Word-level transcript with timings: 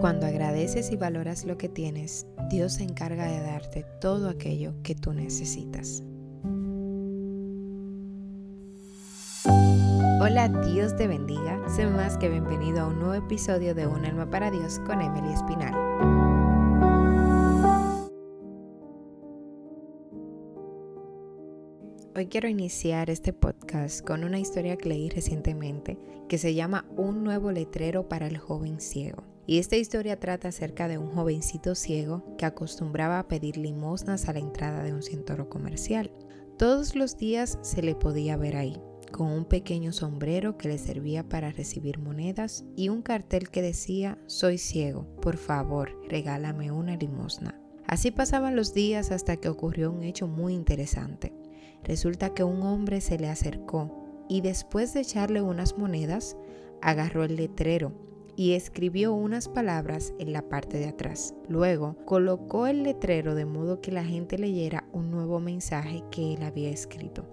Cuando 0.00 0.26
agradeces 0.26 0.92
y 0.92 0.96
valoras 0.96 1.44
lo 1.44 1.58
que 1.58 1.68
tienes, 1.68 2.26
Dios 2.48 2.72
se 2.72 2.84
encarga 2.84 3.26
de 3.26 3.40
darte 3.40 3.84
todo 4.00 4.30
aquello 4.30 4.72
que 4.82 4.94
tú 4.94 5.12
necesitas. 5.12 6.02
Hola, 10.22 10.48
Dios 10.64 10.96
te 10.96 11.06
bendiga. 11.06 11.68
Sé 11.68 11.86
más 11.86 12.16
que 12.16 12.30
bienvenido 12.30 12.80
a 12.80 12.86
un 12.86 12.98
nuevo 12.98 13.12
episodio 13.12 13.74
de 13.74 13.86
Un 13.86 14.06
alma 14.06 14.30
para 14.30 14.50
Dios 14.50 14.78
con 14.86 15.02
Emily 15.02 15.34
Espinal. 15.34 15.74
Hoy 22.16 22.26
quiero 22.26 22.48
iniciar 22.48 23.10
este 23.10 23.34
podcast 23.34 24.02
con 24.02 24.24
una 24.24 24.38
historia 24.38 24.78
que 24.78 24.88
leí 24.88 25.10
recientemente 25.10 25.98
que 26.26 26.38
se 26.38 26.54
llama 26.54 26.86
Un 26.96 27.22
nuevo 27.22 27.52
letrero 27.52 28.08
para 28.08 28.26
el 28.26 28.38
joven 28.38 28.80
ciego. 28.80 29.29
Y 29.46 29.58
esta 29.58 29.76
historia 29.76 30.18
trata 30.18 30.48
acerca 30.48 30.88
de 30.88 30.98
un 30.98 31.10
jovencito 31.10 31.74
ciego 31.74 32.36
que 32.36 32.46
acostumbraba 32.46 33.18
a 33.18 33.28
pedir 33.28 33.56
limosnas 33.56 34.28
a 34.28 34.32
la 34.32 34.38
entrada 34.38 34.82
de 34.82 34.92
un 34.92 35.02
centro 35.02 35.48
comercial. 35.48 36.12
Todos 36.56 36.94
los 36.94 37.16
días 37.16 37.58
se 37.62 37.82
le 37.82 37.94
podía 37.94 38.36
ver 38.36 38.56
ahí, 38.56 38.80
con 39.10 39.28
un 39.28 39.44
pequeño 39.44 39.92
sombrero 39.92 40.58
que 40.58 40.68
le 40.68 40.78
servía 40.78 41.28
para 41.28 41.50
recibir 41.50 41.98
monedas 41.98 42.64
y 42.76 42.90
un 42.90 43.02
cartel 43.02 43.48
que 43.48 43.62
decía 43.62 44.18
Soy 44.26 44.58
ciego, 44.58 45.06
por 45.22 45.36
favor, 45.36 45.96
regálame 46.08 46.70
una 46.70 46.96
limosna. 46.96 47.58
Así 47.86 48.10
pasaban 48.10 48.56
los 48.56 48.72
días 48.72 49.10
hasta 49.10 49.36
que 49.36 49.48
ocurrió 49.48 49.90
un 49.90 50.04
hecho 50.04 50.28
muy 50.28 50.54
interesante. 50.54 51.32
Resulta 51.82 52.34
que 52.34 52.44
un 52.44 52.62
hombre 52.62 53.00
se 53.00 53.18
le 53.18 53.28
acercó 53.28 54.26
y 54.28 54.42
después 54.42 54.94
de 54.94 55.00
echarle 55.00 55.42
unas 55.42 55.76
monedas, 55.76 56.36
agarró 56.82 57.24
el 57.24 57.36
letrero 57.36 58.09
y 58.36 58.52
escribió 58.52 59.12
unas 59.12 59.48
palabras 59.48 60.14
en 60.18 60.32
la 60.32 60.48
parte 60.48 60.78
de 60.78 60.86
atrás. 60.86 61.34
Luego 61.48 61.96
colocó 62.04 62.66
el 62.66 62.82
letrero 62.82 63.34
de 63.34 63.44
modo 63.44 63.80
que 63.80 63.92
la 63.92 64.04
gente 64.04 64.38
leyera 64.38 64.84
un 64.92 65.10
nuevo 65.10 65.40
mensaje 65.40 66.02
que 66.10 66.34
él 66.34 66.42
había 66.42 66.70
escrito. 66.70 67.24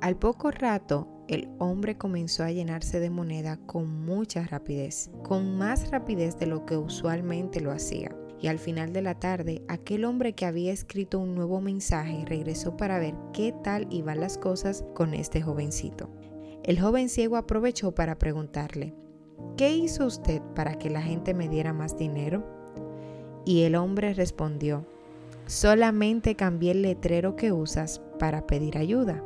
Al 0.00 0.16
poco 0.16 0.50
rato, 0.50 1.08
el 1.28 1.48
hombre 1.58 1.96
comenzó 1.96 2.44
a 2.44 2.52
llenarse 2.52 3.00
de 3.00 3.10
moneda 3.10 3.58
con 3.66 4.04
mucha 4.04 4.44
rapidez, 4.44 5.10
con 5.24 5.56
más 5.56 5.90
rapidez 5.90 6.38
de 6.38 6.46
lo 6.46 6.66
que 6.66 6.76
usualmente 6.76 7.60
lo 7.60 7.72
hacía 7.72 8.14
y 8.40 8.48
al 8.48 8.58
final 8.58 8.92
de 8.92 9.02
la 9.02 9.18
tarde 9.18 9.62
aquel 9.68 10.04
hombre 10.04 10.34
que 10.34 10.46
había 10.46 10.72
escrito 10.72 11.18
un 11.18 11.34
nuevo 11.34 11.60
mensaje 11.60 12.24
regresó 12.26 12.76
para 12.76 12.98
ver 12.98 13.14
qué 13.32 13.54
tal 13.64 13.86
iban 13.90 14.20
las 14.20 14.38
cosas 14.38 14.84
con 14.94 15.14
este 15.14 15.42
jovencito. 15.42 16.10
El 16.62 16.80
joven 16.80 17.08
ciego 17.08 17.36
aprovechó 17.36 17.92
para 17.92 18.18
preguntarle, 18.18 18.94
¿qué 19.56 19.74
hizo 19.74 20.06
usted 20.06 20.42
para 20.54 20.76
que 20.76 20.90
la 20.90 21.02
gente 21.02 21.34
me 21.34 21.48
diera 21.48 21.72
más 21.72 21.96
dinero? 21.96 22.44
Y 23.44 23.62
el 23.62 23.74
hombre 23.76 24.14
respondió, 24.14 24.86
solamente 25.46 26.34
cambié 26.34 26.72
el 26.72 26.82
letrero 26.82 27.36
que 27.36 27.52
usas 27.52 28.00
para 28.18 28.46
pedir 28.46 28.78
ayuda. 28.78 29.22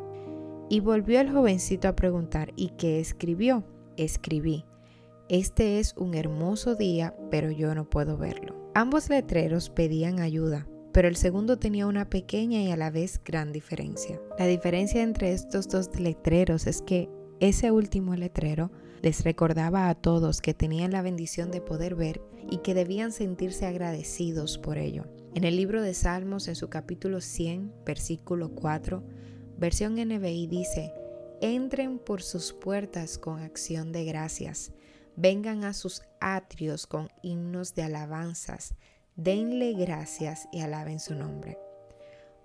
Y 0.68 0.80
volvió 0.80 1.20
el 1.20 1.32
jovencito 1.32 1.88
a 1.88 1.96
preguntar, 1.96 2.52
¿y 2.54 2.68
qué 2.70 3.00
escribió? 3.00 3.64
Escribí, 3.96 4.64
este 5.30 5.78
es 5.78 5.94
un 5.96 6.14
hermoso 6.14 6.74
día, 6.74 7.14
pero 7.30 7.52
yo 7.52 7.72
no 7.74 7.88
puedo 7.88 8.16
verlo. 8.16 8.56
Ambos 8.74 9.08
letreros 9.08 9.70
pedían 9.70 10.18
ayuda, 10.18 10.66
pero 10.92 11.06
el 11.06 11.14
segundo 11.14 11.56
tenía 11.56 11.86
una 11.86 12.10
pequeña 12.10 12.60
y 12.62 12.72
a 12.72 12.76
la 12.76 12.90
vez 12.90 13.20
gran 13.24 13.52
diferencia. 13.52 14.20
La 14.40 14.46
diferencia 14.46 15.02
entre 15.02 15.32
estos 15.32 15.68
dos 15.68 15.98
letreros 15.98 16.66
es 16.66 16.82
que 16.82 17.08
ese 17.40 17.70
último 17.70 18.14
letrero 18.14 18.70
les 19.02 19.24
recordaba 19.24 19.88
a 19.88 19.94
todos 19.94 20.40
que 20.40 20.54
tenían 20.54 20.92
la 20.92 21.02
bendición 21.02 21.50
de 21.50 21.60
poder 21.60 21.94
ver 21.94 22.20
y 22.50 22.58
que 22.58 22.74
debían 22.74 23.12
sentirse 23.12 23.66
agradecidos 23.66 24.58
por 24.58 24.78
ello. 24.78 25.06
En 25.34 25.44
el 25.44 25.56
libro 25.56 25.82
de 25.82 25.94
Salmos, 25.94 26.48
en 26.48 26.56
su 26.56 26.68
capítulo 26.68 27.20
100, 27.20 27.72
versículo 27.84 28.54
4, 28.54 29.02
versión 29.58 29.94
NBI 29.94 30.46
dice, 30.46 30.92
entren 31.40 31.98
por 31.98 32.22
sus 32.22 32.52
puertas 32.52 33.18
con 33.18 33.40
acción 33.40 33.92
de 33.92 34.04
gracias 34.04 34.72
vengan 35.20 35.64
a 35.64 35.74
sus 35.74 36.02
atrios 36.20 36.86
con 36.86 37.10
himnos 37.22 37.74
de 37.74 37.82
alabanzas, 37.82 38.74
denle 39.16 39.74
gracias 39.74 40.48
y 40.50 40.60
alaben 40.60 40.98
su 40.98 41.14
nombre. 41.14 41.58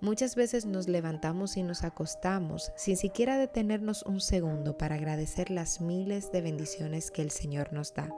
Muchas 0.00 0.36
veces 0.36 0.66
nos 0.66 0.88
levantamos 0.88 1.56
y 1.56 1.62
nos 1.62 1.82
acostamos 1.82 2.70
sin 2.76 2.96
siquiera 2.96 3.38
detenernos 3.38 4.02
un 4.02 4.20
segundo 4.20 4.76
para 4.76 4.96
agradecer 4.96 5.50
las 5.50 5.80
miles 5.80 6.30
de 6.32 6.42
bendiciones 6.42 7.10
que 7.10 7.22
el 7.22 7.30
Señor 7.30 7.72
nos 7.72 7.94
da. 7.94 8.14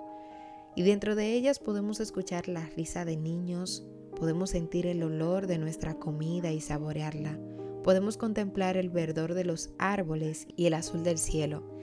Y 0.74 0.82
dentro 0.82 1.14
de 1.14 1.32
ellas 1.34 1.58
podemos 1.58 2.00
escuchar 2.00 2.48
la 2.48 2.66
risa 2.76 3.04
de 3.04 3.16
niños, 3.16 3.84
podemos 4.16 4.50
sentir 4.50 4.86
el 4.86 5.02
olor 5.02 5.46
de 5.46 5.58
nuestra 5.58 5.94
comida 5.94 6.50
y 6.50 6.60
saborearla, 6.60 7.38
podemos 7.84 8.16
contemplar 8.16 8.76
el 8.76 8.90
verdor 8.90 9.34
de 9.34 9.44
los 9.44 9.70
árboles 9.78 10.48
y 10.56 10.66
el 10.66 10.74
azul 10.74 11.04
del 11.04 11.18
cielo 11.18 11.78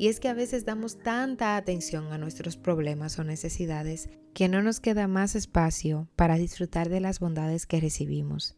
y 0.00 0.08
es 0.08 0.18
que 0.18 0.28
a 0.28 0.32
veces 0.32 0.64
damos 0.64 0.96
tanta 0.96 1.58
atención 1.58 2.10
a 2.10 2.16
nuestros 2.16 2.56
problemas 2.56 3.18
o 3.18 3.24
necesidades 3.24 4.08
que 4.32 4.48
no 4.48 4.62
nos 4.62 4.80
queda 4.80 5.06
más 5.08 5.34
espacio 5.34 6.08
para 6.16 6.36
disfrutar 6.36 6.88
de 6.88 7.00
las 7.00 7.20
bondades 7.20 7.66
que 7.66 7.80
recibimos. 7.80 8.56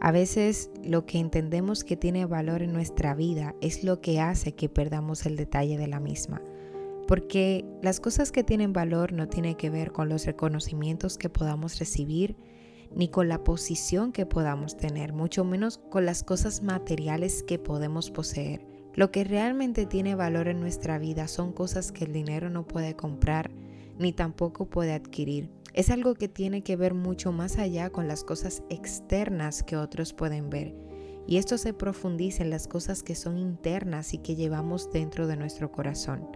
A 0.00 0.12
veces 0.12 0.70
lo 0.84 1.06
que 1.06 1.18
entendemos 1.18 1.84
que 1.84 1.96
tiene 1.96 2.26
valor 2.26 2.62
en 2.62 2.72
nuestra 2.72 3.14
vida 3.14 3.54
es 3.60 3.84
lo 3.84 4.00
que 4.00 4.20
hace 4.20 4.52
que 4.52 4.68
perdamos 4.68 5.26
el 5.26 5.36
detalle 5.36 5.78
de 5.78 5.86
la 5.86 6.00
misma. 6.00 6.42
Porque 7.06 7.64
las 7.82 8.00
cosas 8.00 8.32
que 8.32 8.44
tienen 8.44 8.72
valor 8.72 9.12
no 9.12 9.28
tienen 9.28 9.54
que 9.54 9.70
ver 9.70 9.92
con 9.92 10.08
los 10.08 10.24
reconocimientos 10.26 11.18
que 11.18 11.28
podamos 11.28 11.78
recibir, 11.78 12.36
ni 12.94 13.08
con 13.08 13.28
la 13.28 13.42
posición 13.42 14.12
que 14.12 14.26
podamos 14.26 14.76
tener, 14.76 15.12
mucho 15.12 15.44
menos 15.44 15.78
con 15.78 16.04
las 16.04 16.22
cosas 16.22 16.62
materiales 16.62 17.42
que 17.42 17.58
podemos 17.58 18.10
poseer. 18.10 18.66
Lo 18.94 19.10
que 19.10 19.24
realmente 19.24 19.86
tiene 19.86 20.14
valor 20.14 20.48
en 20.48 20.60
nuestra 20.60 20.98
vida 20.98 21.26
son 21.26 21.52
cosas 21.52 21.92
que 21.92 22.04
el 22.04 22.12
dinero 22.12 22.50
no 22.50 22.66
puede 22.66 22.94
comprar 22.94 23.50
ni 23.98 24.12
tampoco 24.12 24.66
puede 24.66 24.92
adquirir. 24.92 25.48
Es 25.74 25.88
algo 25.90 26.14
que 26.14 26.28
tiene 26.28 26.62
que 26.62 26.76
ver 26.76 26.92
mucho 26.92 27.32
más 27.32 27.56
allá 27.56 27.90
con 27.90 28.06
las 28.06 28.24
cosas 28.24 28.62
externas 28.68 29.62
que 29.62 29.76
otros 29.76 30.12
pueden 30.12 30.50
ver. 30.50 30.74
Y 31.26 31.38
esto 31.38 31.56
se 31.56 31.72
profundiza 31.72 32.42
en 32.42 32.50
las 32.50 32.68
cosas 32.68 33.02
que 33.02 33.14
son 33.14 33.38
internas 33.38 34.12
y 34.12 34.18
que 34.18 34.34
llevamos 34.34 34.90
dentro 34.90 35.26
de 35.26 35.36
nuestro 35.36 35.72
corazón. 35.72 36.28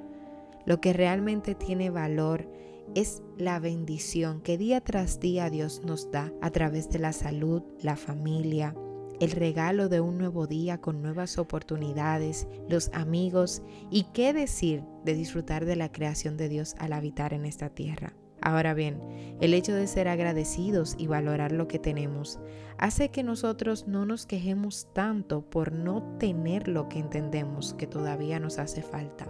Lo 0.64 0.80
que 0.80 0.92
realmente 0.92 1.54
tiene 1.54 1.90
valor 1.90 2.48
es 2.94 3.22
la 3.36 3.58
bendición 3.58 4.40
que 4.40 4.56
día 4.56 4.80
tras 4.80 5.20
día 5.20 5.50
Dios 5.50 5.82
nos 5.84 6.10
da 6.10 6.32
a 6.40 6.50
través 6.50 6.88
de 6.88 6.98
la 6.98 7.12
salud, 7.12 7.62
la 7.82 7.96
familia, 7.96 8.74
el 9.20 9.32
regalo 9.32 9.88
de 9.88 10.00
un 10.00 10.18
nuevo 10.18 10.46
día 10.46 10.80
con 10.80 11.02
nuevas 11.02 11.36
oportunidades, 11.36 12.46
los 12.68 12.90
amigos 12.94 13.62
y 13.90 14.04
qué 14.14 14.32
decir 14.32 14.82
de 15.04 15.14
disfrutar 15.14 15.64
de 15.64 15.76
la 15.76 15.90
creación 15.92 16.36
de 16.36 16.48
Dios 16.48 16.74
al 16.78 16.92
habitar 16.92 17.34
en 17.34 17.44
esta 17.44 17.70
tierra. 17.70 18.14
Ahora 18.46 18.74
bien, 18.74 19.00
el 19.40 19.54
hecho 19.54 19.74
de 19.74 19.88
ser 19.88 20.06
agradecidos 20.06 20.94
y 20.96 21.08
valorar 21.08 21.50
lo 21.50 21.66
que 21.66 21.80
tenemos 21.80 22.38
hace 22.78 23.08
que 23.08 23.24
nosotros 23.24 23.88
no 23.88 24.06
nos 24.06 24.24
quejemos 24.24 24.86
tanto 24.92 25.42
por 25.42 25.72
no 25.72 26.16
tener 26.20 26.68
lo 26.68 26.88
que 26.88 27.00
entendemos 27.00 27.74
que 27.74 27.88
todavía 27.88 28.38
nos 28.38 28.60
hace 28.60 28.82
falta. 28.82 29.26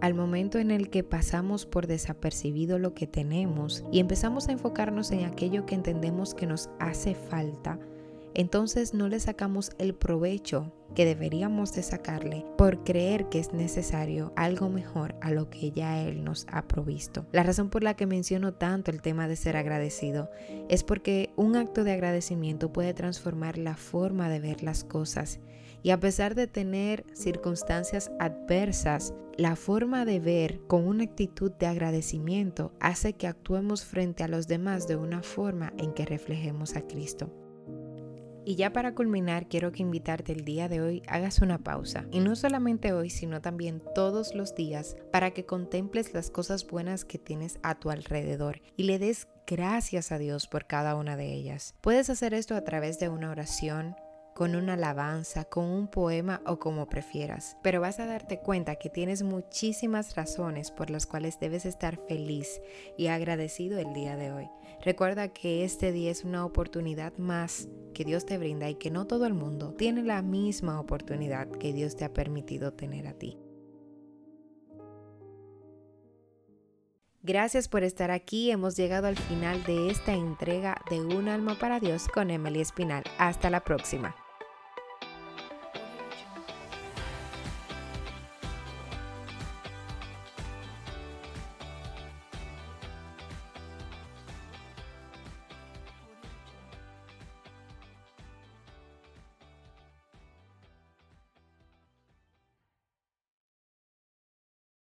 Al 0.00 0.14
momento 0.14 0.60
en 0.60 0.70
el 0.70 0.88
que 0.88 1.02
pasamos 1.02 1.66
por 1.66 1.88
desapercibido 1.88 2.78
lo 2.78 2.94
que 2.94 3.08
tenemos 3.08 3.82
y 3.90 3.98
empezamos 3.98 4.46
a 4.46 4.52
enfocarnos 4.52 5.10
en 5.10 5.24
aquello 5.24 5.66
que 5.66 5.74
entendemos 5.74 6.36
que 6.36 6.46
nos 6.46 6.70
hace 6.78 7.16
falta, 7.16 7.80
entonces 8.34 8.94
no 8.94 9.08
le 9.08 9.20
sacamos 9.20 9.70
el 9.78 9.94
provecho 9.94 10.72
que 10.94 11.04
deberíamos 11.04 11.72
de 11.72 11.82
sacarle 11.82 12.44
por 12.58 12.82
creer 12.84 13.28
que 13.28 13.38
es 13.38 13.52
necesario 13.52 14.32
algo 14.36 14.68
mejor 14.68 15.14
a 15.20 15.30
lo 15.30 15.50
que 15.50 15.70
ya 15.70 16.02
Él 16.02 16.24
nos 16.24 16.46
ha 16.50 16.66
provisto. 16.66 17.26
La 17.32 17.42
razón 17.42 17.70
por 17.70 17.82
la 17.82 17.94
que 17.94 18.06
menciono 18.06 18.54
tanto 18.54 18.90
el 18.90 19.02
tema 19.02 19.28
de 19.28 19.36
ser 19.36 19.56
agradecido 19.56 20.30
es 20.68 20.82
porque 20.82 21.30
un 21.36 21.56
acto 21.56 21.84
de 21.84 21.92
agradecimiento 21.92 22.72
puede 22.72 22.94
transformar 22.94 23.58
la 23.58 23.76
forma 23.76 24.28
de 24.28 24.40
ver 24.40 24.62
las 24.62 24.84
cosas 24.84 25.40
y 25.82 25.90
a 25.90 26.00
pesar 26.00 26.34
de 26.34 26.46
tener 26.46 27.04
circunstancias 27.14 28.10
adversas, 28.18 29.14
la 29.36 29.56
forma 29.56 30.04
de 30.04 30.20
ver 30.20 30.60
con 30.66 30.86
una 30.86 31.04
actitud 31.04 31.50
de 31.52 31.66
agradecimiento 31.66 32.72
hace 32.80 33.14
que 33.14 33.26
actuemos 33.26 33.84
frente 33.84 34.22
a 34.22 34.28
los 34.28 34.46
demás 34.46 34.86
de 34.86 34.96
una 34.96 35.22
forma 35.22 35.72
en 35.78 35.94
que 35.94 36.04
reflejemos 36.04 36.76
a 36.76 36.82
Cristo. 36.82 37.32
Y 38.50 38.56
ya 38.56 38.72
para 38.72 38.96
culminar, 38.96 39.46
quiero 39.46 39.70
que 39.70 39.82
invitarte 39.82 40.32
el 40.32 40.44
día 40.44 40.68
de 40.68 40.80
hoy 40.80 41.04
hagas 41.06 41.38
una 41.38 41.58
pausa. 41.58 42.06
Y 42.10 42.18
no 42.18 42.34
solamente 42.34 42.92
hoy, 42.92 43.08
sino 43.08 43.40
también 43.40 43.80
todos 43.94 44.34
los 44.34 44.56
días 44.56 44.96
para 45.12 45.30
que 45.30 45.46
contemples 45.46 46.14
las 46.14 46.32
cosas 46.32 46.66
buenas 46.66 47.04
que 47.04 47.16
tienes 47.16 47.60
a 47.62 47.78
tu 47.78 47.90
alrededor 47.90 48.60
y 48.76 48.82
le 48.82 48.98
des 48.98 49.28
gracias 49.46 50.10
a 50.10 50.18
Dios 50.18 50.48
por 50.48 50.66
cada 50.66 50.96
una 50.96 51.16
de 51.16 51.32
ellas. 51.32 51.76
Puedes 51.80 52.10
hacer 52.10 52.34
esto 52.34 52.56
a 52.56 52.64
través 52.64 52.98
de 52.98 53.08
una 53.08 53.30
oración 53.30 53.94
con 54.40 54.56
una 54.56 54.72
alabanza, 54.72 55.44
con 55.44 55.66
un 55.66 55.86
poema 55.86 56.40
o 56.46 56.58
como 56.58 56.88
prefieras. 56.88 57.58
Pero 57.62 57.82
vas 57.82 58.00
a 58.00 58.06
darte 58.06 58.38
cuenta 58.38 58.76
que 58.76 58.88
tienes 58.88 59.22
muchísimas 59.22 60.16
razones 60.16 60.70
por 60.70 60.88
las 60.88 61.04
cuales 61.04 61.38
debes 61.38 61.66
estar 61.66 61.98
feliz 61.98 62.62
y 62.96 63.08
agradecido 63.08 63.78
el 63.78 63.92
día 63.92 64.16
de 64.16 64.32
hoy. 64.32 64.48
Recuerda 64.82 65.28
que 65.28 65.62
este 65.62 65.92
día 65.92 66.10
es 66.10 66.24
una 66.24 66.46
oportunidad 66.46 67.12
más 67.18 67.68
que 67.92 68.06
Dios 68.06 68.24
te 68.24 68.38
brinda 68.38 68.70
y 68.70 68.76
que 68.76 68.90
no 68.90 69.06
todo 69.06 69.26
el 69.26 69.34
mundo 69.34 69.74
tiene 69.74 70.02
la 70.02 70.22
misma 70.22 70.80
oportunidad 70.80 71.46
que 71.50 71.74
Dios 71.74 71.94
te 71.94 72.06
ha 72.06 72.14
permitido 72.14 72.72
tener 72.72 73.08
a 73.08 73.12
ti. 73.12 73.36
Gracias 77.22 77.68
por 77.68 77.84
estar 77.84 78.10
aquí. 78.10 78.50
Hemos 78.50 78.74
llegado 78.74 79.06
al 79.06 79.18
final 79.18 79.62
de 79.64 79.90
esta 79.90 80.14
entrega 80.14 80.80
de 80.88 81.02
Un 81.02 81.28
alma 81.28 81.58
para 81.58 81.78
Dios 81.78 82.08
con 82.08 82.30
Emily 82.30 82.62
Espinal. 82.62 83.04
Hasta 83.18 83.50
la 83.50 83.60
próxima. 83.60 84.16